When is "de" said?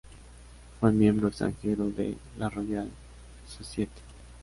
1.91-2.17